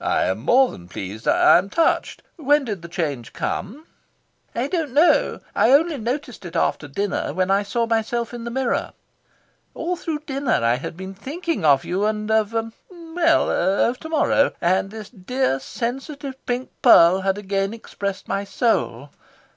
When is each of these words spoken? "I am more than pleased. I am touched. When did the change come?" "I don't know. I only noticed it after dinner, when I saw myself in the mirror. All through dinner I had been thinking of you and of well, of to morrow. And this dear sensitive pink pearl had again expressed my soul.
"I 0.00 0.24
am 0.24 0.40
more 0.40 0.72
than 0.72 0.88
pleased. 0.88 1.28
I 1.28 1.56
am 1.56 1.70
touched. 1.70 2.24
When 2.34 2.64
did 2.64 2.82
the 2.82 2.88
change 2.88 3.32
come?" 3.32 3.86
"I 4.56 4.66
don't 4.66 4.92
know. 4.92 5.38
I 5.54 5.70
only 5.70 5.98
noticed 5.98 6.44
it 6.44 6.56
after 6.56 6.88
dinner, 6.88 7.32
when 7.32 7.48
I 7.48 7.62
saw 7.62 7.86
myself 7.86 8.34
in 8.34 8.42
the 8.42 8.50
mirror. 8.50 8.92
All 9.72 9.94
through 9.94 10.24
dinner 10.26 10.64
I 10.64 10.74
had 10.78 10.96
been 10.96 11.14
thinking 11.14 11.64
of 11.64 11.84
you 11.84 12.04
and 12.06 12.28
of 12.28 12.52
well, 12.90 13.48
of 13.52 14.00
to 14.00 14.08
morrow. 14.08 14.50
And 14.60 14.90
this 14.90 15.10
dear 15.10 15.60
sensitive 15.60 16.44
pink 16.44 16.70
pearl 16.82 17.20
had 17.20 17.38
again 17.38 17.72
expressed 17.72 18.26
my 18.26 18.42
soul. 18.42 19.10